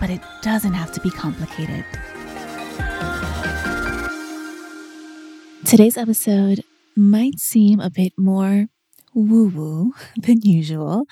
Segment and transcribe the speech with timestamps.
[0.00, 1.84] but it doesn't have to be complicated.
[5.64, 6.64] Today's episode
[6.96, 8.66] might seem a bit more
[9.14, 11.04] woo woo than usual.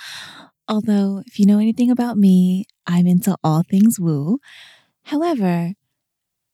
[0.66, 4.38] Although, if you know anything about me, I'm into all things woo.
[5.04, 5.74] However,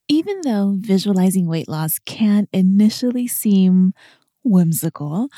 [0.08, 3.92] even though visualizing weight loss can initially seem
[4.44, 5.28] whimsical,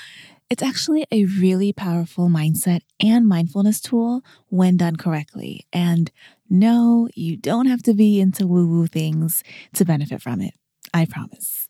[0.48, 5.66] it's actually a really powerful mindset and mindfulness tool when done correctly.
[5.72, 6.10] And
[6.48, 9.42] no, you don't have to be into woo woo things
[9.74, 10.55] to benefit from it.
[10.94, 11.69] I promise.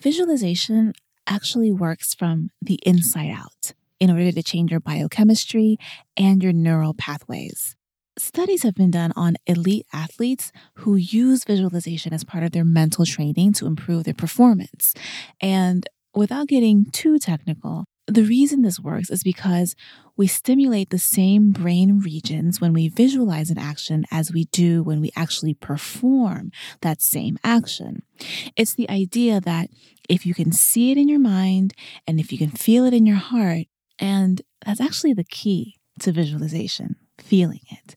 [0.00, 0.92] Visualization
[1.26, 5.78] actually works from the inside out in order to change your biochemistry
[6.16, 7.74] and your neural pathways.
[8.16, 13.04] Studies have been done on elite athletes who use visualization as part of their mental
[13.04, 14.94] training to improve their performance.
[15.40, 19.74] And without getting too technical, the reason this works is because
[20.16, 25.00] we stimulate the same brain regions when we visualize an action as we do when
[25.00, 28.02] we actually perform that same action.
[28.56, 29.70] It's the idea that
[30.08, 31.74] if you can see it in your mind
[32.06, 33.66] and if you can feel it in your heart,
[33.98, 37.96] and that's actually the key to visualization feeling it.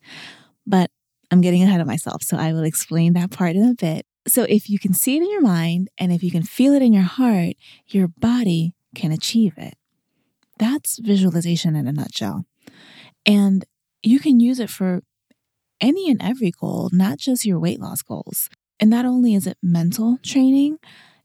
[0.66, 0.90] But
[1.32, 4.06] I'm getting ahead of myself, so I will explain that part in a bit.
[4.28, 6.82] So, if you can see it in your mind and if you can feel it
[6.82, 7.56] in your heart,
[7.88, 9.76] your body can achieve it.
[10.58, 12.46] That's visualization in a nutshell.
[13.26, 13.66] And
[14.04, 15.02] you can use it for
[15.80, 18.50] any and every goal, not just your weight loss goals.
[18.80, 20.80] And not only is it mental training,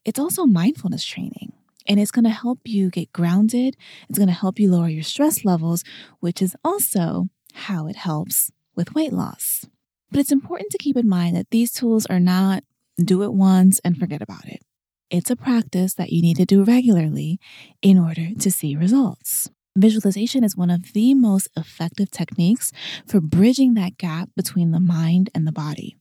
[0.05, 1.53] it's also mindfulness training.
[1.87, 3.77] And it's going to help you get grounded.
[4.09, 5.85] It's going to help you lower your stress levels,
[6.21, 9.67] which is also how it helps with weight loss.
[10.11, 12.65] But it's important to keep in mind that these tools are not
[13.03, 14.63] do it once and forget about it.
[15.13, 17.39] It's a practice that you need to do regularly
[17.83, 19.51] in order to see results.
[19.77, 22.73] Visualization is one of the most effective techniques
[23.07, 25.99] for bridging that gap between the mind and the body.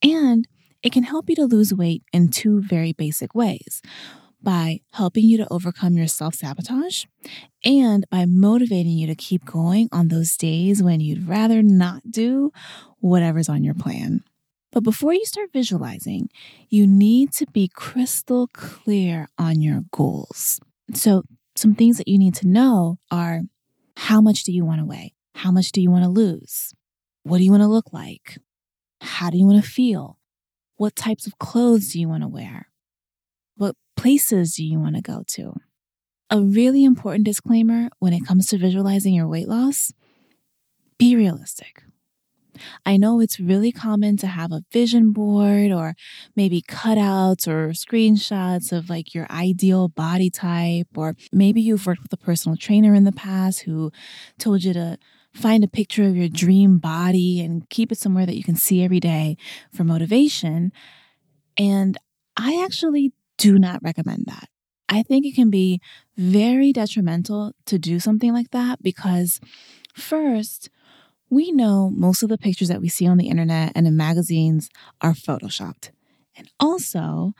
[0.00, 0.46] And
[0.80, 3.82] it can help you to lose weight in two very basic ways
[4.40, 7.04] by helping you to overcome your self sabotage
[7.64, 12.52] and by motivating you to keep going on those days when you'd rather not do
[13.00, 14.22] whatever's on your plan.
[14.76, 16.28] But before you start visualizing,
[16.68, 20.60] you need to be crystal clear on your goals.
[20.92, 21.22] So,
[21.54, 23.40] some things that you need to know are
[23.96, 25.14] how much do you want to weigh?
[25.34, 26.74] How much do you want to lose?
[27.22, 28.36] What do you want to look like?
[29.00, 30.18] How do you want to feel?
[30.76, 32.68] What types of clothes do you want to wear?
[33.56, 35.54] What places do you want to go to?
[36.28, 39.94] A really important disclaimer when it comes to visualizing your weight loss
[40.98, 41.85] be realistic.
[42.84, 45.94] I know it's really common to have a vision board or
[46.34, 52.12] maybe cutouts or screenshots of like your ideal body type, or maybe you've worked with
[52.12, 53.90] a personal trainer in the past who
[54.38, 54.98] told you to
[55.34, 58.82] find a picture of your dream body and keep it somewhere that you can see
[58.82, 59.36] every day
[59.72, 60.72] for motivation.
[61.58, 61.96] And
[62.36, 64.48] I actually do not recommend that.
[64.88, 65.80] I think it can be
[66.16, 69.40] very detrimental to do something like that because,
[69.94, 70.70] first,
[71.30, 74.68] we know most of the pictures that we see on the internet and in magazines
[75.00, 75.90] are photoshopped.
[76.36, 77.32] And also,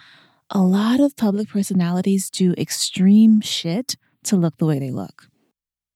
[0.51, 5.29] a lot of public personalities do extreme shit to look the way they look.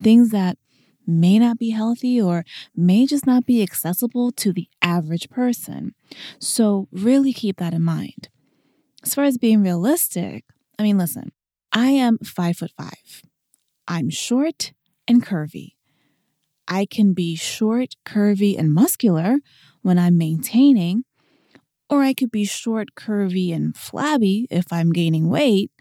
[0.02, 0.58] Things that
[1.06, 2.44] may not be healthy or
[2.76, 5.94] may just not be accessible to the average person.
[6.38, 8.28] So, really keep that in mind.
[9.02, 10.44] As far as being realistic,
[10.78, 11.32] I mean, listen,
[11.72, 13.22] I am five foot five.
[13.88, 14.72] I'm short
[15.08, 15.72] and curvy.
[16.70, 19.38] I can be short, curvy, and muscular
[19.82, 21.02] when I'm maintaining,
[21.90, 25.72] or I could be short, curvy, and flabby if I'm gaining weight.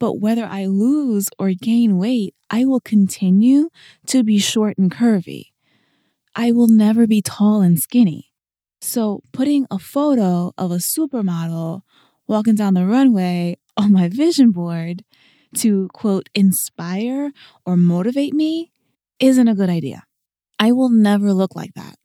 [0.00, 3.68] But whether I lose or gain weight, I will continue
[4.06, 5.48] to be short and curvy.
[6.34, 8.32] I will never be tall and skinny.
[8.80, 11.82] So, putting a photo of a supermodel
[12.26, 15.04] walking down the runway on my vision board
[15.56, 17.32] to quote, inspire
[17.66, 18.70] or motivate me
[19.20, 20.04] isn't a good idea.
[20.58, 21.96] I will never look like that.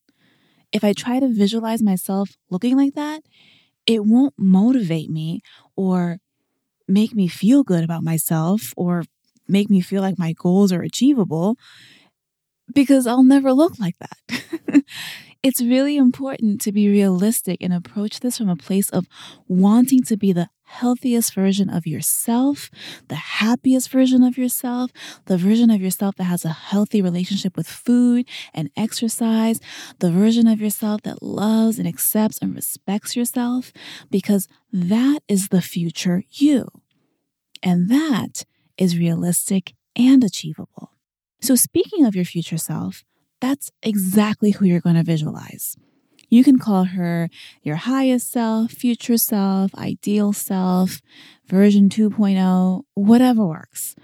[0.72, 3.24] If I try to visualize myself looking like that,
[3.86, 5.42] it won't motivate me
[5.76, 6.18] or
[6.88, 9.04] make me feel good about myself or
[9.48, 11.58] make me feel like my goals are achievable
[12.74, 14.84] because I'll never look like that.
[15.44, 19.08] it's really important to be realistic and approach this from a place of
[19.48, 22.70] wanting to be the healthiest version of yourself,
[23.08, 24.92] the happiest version of yourself,
[25.26, 29.60] the version of yourself that has a healthy relationship with food and exercise,
[30.00, 33.72] the version of yourself that loves and accepts and respects yourself,
[34.10, 36.68] because that is the future you.
[37.62, 38.44] And that
[38.78, 40.92] is realistic and achievable.
[41.42, 43.04] So, speaking of your future self,
[43.40, 45.78] that's exactly who you're going to visualize.
[46.34, 47.30] You can call her
[47.62, 51.00] your highest self, future self, ideal self,
[51.46, 53.96] version 2.0, whatever works.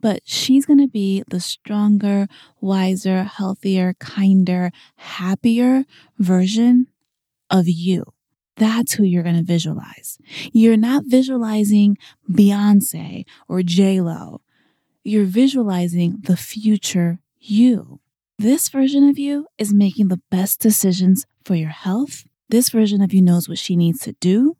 [0.00, 2.26] But she's going to be the stronger,
[2.58, 5.84] wiser, healthier, kinder, happier
[6.18, 6.86] version
[7.50, 8.04] of you.
[8.56, 10.16] That's who you're going to visualize.
[10.54, 11.98] You're not visualizing
[12.30, 14.40] Beyonce or J-Lo.
[15.02, 18.00] You're visualizing the future you.
[18.38, 22.24] This version of you is making the best decisions for your health.
[22.48, 24.56] This version of you knows what she needs to do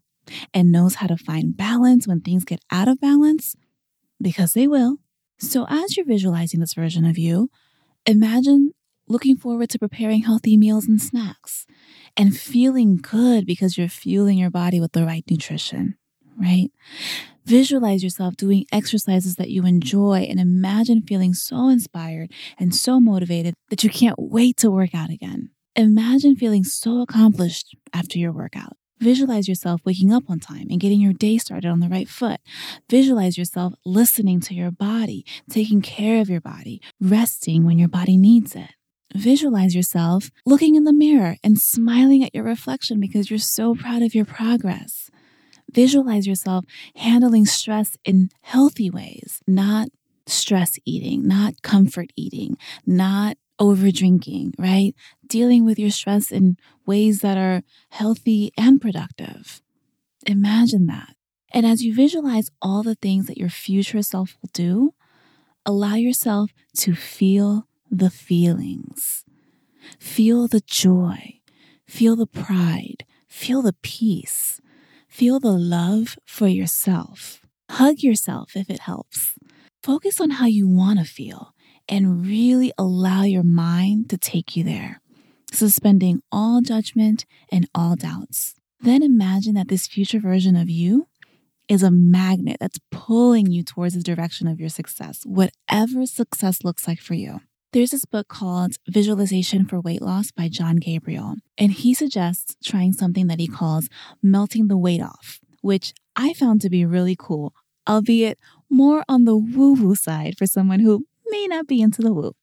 [0.53, 3.56] and knows how to find balance when things get out of balance
[4.23, 4.99] because they will.
[5.38, 7.50] So, as you're visualizing this version of you,
[8.06, 8.73] imagine
[9.09, 11.67] looking forward to preparing healthy meals and snacks
[12.17, 15.97] and feeling good because you're fueling your body with the right nutrition,
[16.36, 16.70] right?
[17.46, 23.54] Visualize yourself doing exercises that you enjoy and imagine feeling so inspired and so motivated
[23.69, 25.50] that you can't wait to work out again.
[25.76, 28.76] Imagine feeling so accomplished after your workout.
[29.00, 32.40] Visualize yourself waking up on time and getting your day started on the right foot.
[32.88, 38.16] Visualize yourself listening to your body, taking care of your body, resting when your body
[38.16, 38.70] needs it.
[39.14, 44.02] Visualize yourself looking in the mirror and smiling at your reflection because you're so proud
[44.02, 45.10] of your progress.
[45.75, 46.65] Visualize yourself
[46.97, 49.88] handling stress in healthy ways, not
[50.26, 52.56] stress eating, not comfort eating,
[52.87, 54.94] not over drinking, right?
[55.26, 56.56] Dealing with your stress in
[56.87, 59.62] ways that are healthy and productive.
[60.26, 61.15] Imagine that.
[61.53, 64.94] And as you visualize all the things that your future self will do,
[65.67, 69.25] allow yourself to feel the feelings.
[69.99, 71.41] Feel the joy,
[71.87, 74.61] feel the pride, feel the peace.
[75.14, 77.40] Feel the love for yourself.
[77.70, 79.34] Hug yourself if it helps.
[79.81, 81.55] Focus on how you want to feel
[81.88, 85.00] and really allow your mind to take you there,
[85.52, 88.56] suspending all judgment and all doubts.
[88.81, 91.06] Then imagine that this future version of you
[91.69, 96.88] is a magnet that's pulling you towards the direction of your success, whatever success looks
[96.88, 97.40] like for you.
[97.75, 102.93] There's this book called Visualization for Weight Loss by Jon Gabriel, and he suggests trying
[102.93, 103.88] something that he calls
[104.23, 107.53] melting the weight off, which I found to be really cool,
[107.88, 108.38] albeit
[108.71, 112.37] more on the woo woo side for someone who may not be into the woo.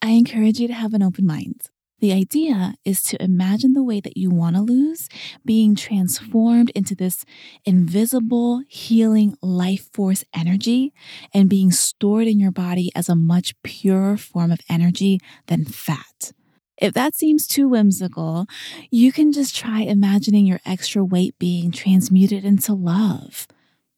[0.00, 1.66] I encourage you to have an open mind.
[2.00, 5.08] The idea is to imagine the weight that you want to lose
[5.44, 7.24] being transformed into this
[7.64, 10.92] invisible, healing life force energy
[11.34, 15.18] and being stored in your body as a much purer form of energy
[15.48, 16.32] than fat.
[16.80, 18.46] If that seems too whimsical,
[18.92, 23.48] you can just try imagining your extra weight being transmuted into love.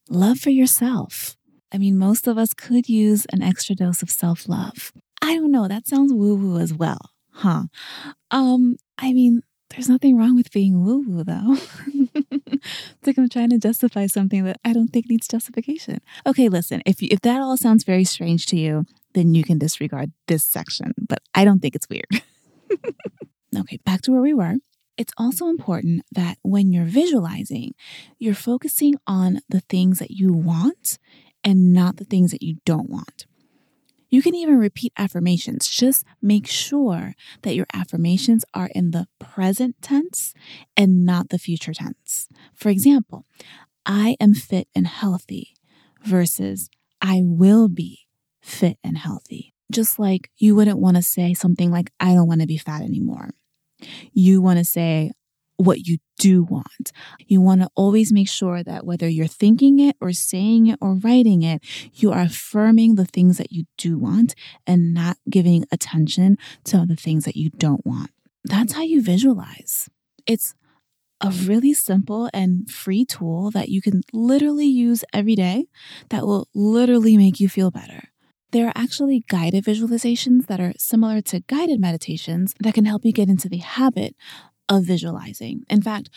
[0.09, 1.37] Love for yourself.
[1.71, 4.91] I mean, most of us could use an extra dose of self love.
[5.21, 7.65] I don't know, that sounds woo woo as well huh?
[8.31, 11.57] Um, I mean, there's nothing wrong with being woo woo, though.
[12.33, 15.99] it's like I'm trying to justify something that I don't think needs justification.
[16.27, 18.85] Okay, listen, if, you, if that all sounds very strange to you,
[19.15, 22.07] then you can disregard this section, but I don't think it's weird.
[23.57, 24.57] okay, back to where we were.
[24.97, 27.75] It's also important that when you're visualizing,
[28.19, 30.99] you're focusing on the things that you want
[31.43, 33.27] and not the things that you don't want.
[34.11, 35.69] You can even repeat affirmations.
[35.69, 40.35] Just make sure that your affirmations are in the present tense
[40.77, 42.29] and not the future tense.
[42.55, 43.25] For example,
[43.87, 45.55] I am fit and healthy
[46.05, 46.69] versus
[47.01, 48.01] I will be
[48.43, 49.55] fit and healthy.
[49.71, 52.83] Just like you wouldn't want to say something like, I don't want to be fat
[52.83, 53.31] anymore.
[54.13, 55.13] You want to say,
[55.61, 56.93] what you do want.
[57.27, 60.95] You want to always make sure that whether you're thinking it or saying it or
[60.95, 61.63] writing it,
[61.95, 64.35] you are affirming the things that you do want
[64.67, 68.11] and not giving attention to the things that you don't want.
[68.45, 69.89] That's how you visualize.
[70.27, 70.55] It's
[71.21, 75.67] a really simple and free tool that you can literally use every day
[76.09, 78.09] that will literally make you feel better.
[78.53, 83.13] There are actually guided visualizations that are similar to guided meditations that can help you
[83.13, 84.17] get into the habit
[84.71, 85.65] of visualizing.
[85.69, 86.09] In fact,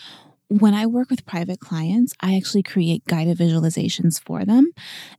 [0.60, 4.72] when I work with private clients, I actually create guided visualizations for them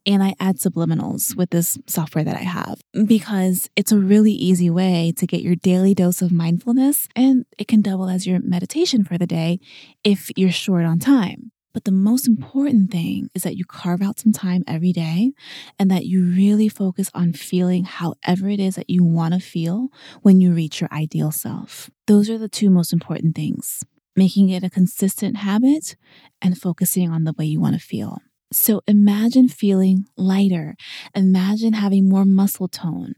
[0.06, 4.70] and I add subliminals with this software that I have because it's a really easy
[4.70, 9.02] way to get your daily dose of mindfulness and it can double as your meditation
[9.02, 9.58] for the day
[10.04, 11.50] if you're short on time.
[11.74, 15.32] But the most important thing is that you carve out some time every day
[15.78, 19.88] and that you really focus on feeling however it is that you want to feel
[20.22, 21.90] when you reach your ideal self.
[22.06, 23.84] Those are the two most important things
[24.16, 25.96] making it a consistent habit
[26.40, 28.18] and focusing on the way you want to feel.
[28.52, 30.76] So imagine feeling lighter.
[31.16, 33.14] Imagine having more muscle tone.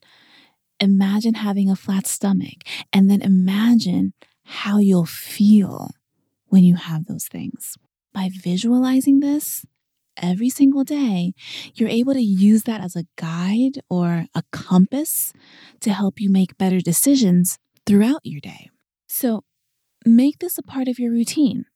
[0.80, 2.62] Imagine having a flat stomach.
[2.94, 5.90] And then imagine how you'll feel
[6.46, 7.76] when you have those things.
[8.16, 9.66] By visualizing this
[10.16, 11.34] every single day,
[11.74, 15.34] you're able to use that as a guide or a compass
[15.80, 18.70] to help you make better decisions throughout your day.
[19.06, 19.44] So
[20.06, 21.66] make this a part of your routine.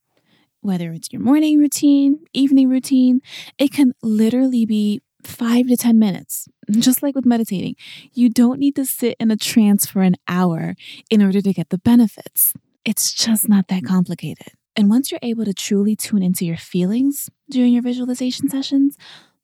[0.63, 3.21] Whether it's your morning routine, evening routine,
[3.59, 7.77] it can literally be five to 10 minutes, just like with meditating.
[8.15, 10.75] You don't need to sit in a trance for an hour
[11.11, 12.55] in order to get the benefits.
[12.87, 14.55] It's just not that complicated.
[14.77, 18.97] And once you're able to truly tune into your feelings during your visualization sessions,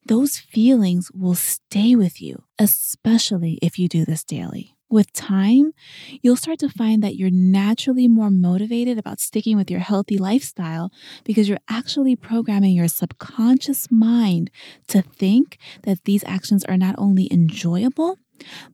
[0.05, 4.73] those feelings will stay with you, especially if you do this daily.
[4.89, 5.73] With time,
[6.21, 10.93] you'll start to find that you're naturally more motivated about sticking with your healthy lifestyle
[11.25, 14.49] because you're actually programming your subconscious mind
[14.87, 18.17] to think that these actions are not only enjoyable,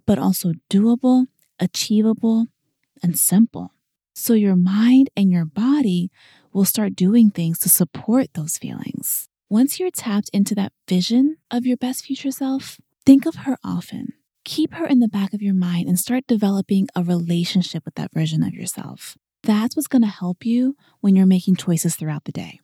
[0.06, 1.26] but also doable,
[1.60, 2.46] achievable,
[3.02, 3.74] and simple.
[4.14, 6.12] So your mind and your body
[6.54, 9.28] will start doing things to support those feelings.
[9.50, 14.14] Once you're tapped into that vision of your best future self, think of her often.
[14.46, 18.14] Keep her in the back of your mind and start developing a relationship with that
[18.14, 19.18] version of yourself.
[19.44, 22.60] That's what's to help you when you're making choices throughout the day.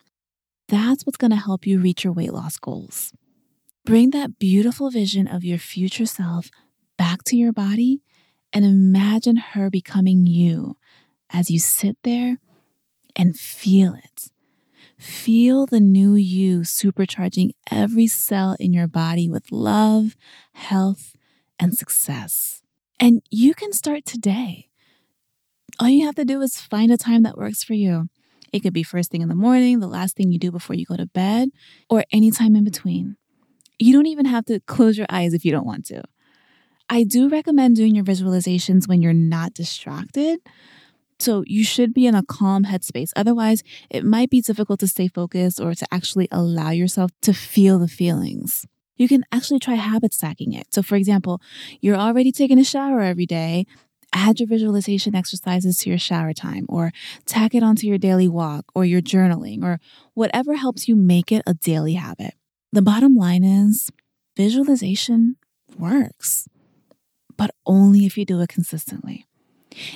[0.67, 3.11] That's what's to help you reach your weight loss goals.
[3.85, 6.49] Bring that beautiful vision of your future self
[6.97, 8.01] back to your body
[8.53, 10.77] and imagine her becoming you
[11.31, 12.39] as you sit there
[13.15, 14.31] and feel it.
[14.97, 20.17] Feel the new you supercharging every cell in your body with love,
[20.53, 21.15] health,
[21.57, 22.61] and success.
[22.99, 24.67] And you can start today.
[25.79, 28.09] All you have to do is find a time that works for you.
[28.51, 30.85] It could be first thing in the morning, the last thing you do before you
[30.85, 31.49] go to bed,
[31.89, 33.15] or any time in between.
[33.77, 36.03] You don't even have to close your eyes if you don't want to.
[36.89, 40.39] I do recommend doing your visualizations when you're not distracted
[41.19, 43.11] so you should be in a calm headspace.
[43.15, 47.77] Otherwise, it might be difficult to stay focused or to actually allow yourself to feel
[47.77, 48.65] the feelings.
[48.95, 50.73] You can actually try habit stacking it.
[50.73, 51.41] So, for example,
[51.81, 53.65] you're already taking a shower every day.
[54.11, 56.91] Add your visualization exercises to your shower time, or
[57.25, 59.79] tack it onto your daily walk, or your journaling, or
[60.15, 62.33] whatever helps you make it a daily habit.
[62.71, 63.89] The bottom line is
[64.35, 65.35] visualization
[65.77, 66.47] works,
[67.37, 69.25] but only if you do it consistently.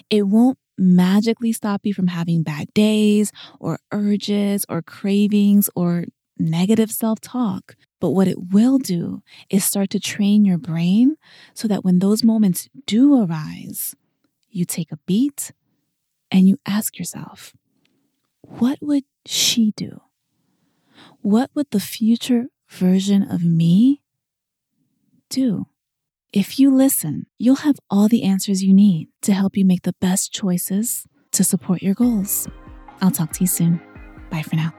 [0.10, 6.06] It won't magically stop you from having bad days or urges or cravings or
[6.38, 7.75] negative self talk.
[8.00, 11.15] But what it will do is start to train your brain
[11.53, 13.96] so that when those moments do arise,
[14.50, 15.51] you take a beat
[16.30, 17.53] and you ask yourself,
[18.42, 20.01] what would she do?
[21.22, 24.01] What would the future version of me
[25.30, 25.68] do?
[26.34, 29.94] If you listen, you'll have all the answers you need to help you make the
[30.02, 32.48] best choices to support your goals.
[33.02, 33.80] I'll talk to you soon.
[34.32, 34.74] Bye for now.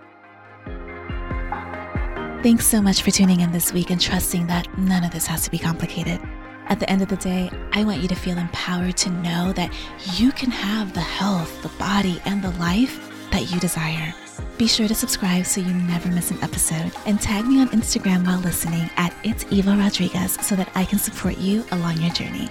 [2.43, 5.45] Thanks so much for tuning in this week and trusting that none of this has
[5.45, 6.21] to be complicated.
[6.67, 9.73] At the end of the day, I want you to feel empowered to know that
[10.19, 12.99] you can have the health, the body, and the life
[13.31, 14.13] that you desire.
[14.59, 18.27] Be sure to subscribe so you never miss an episode and tag me on Instagram
[18.27, 22.49] while listening at It's Eva Rodriguez so that I can support you along your journey.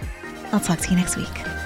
[0.51, 1.62] I'll talk to you next week.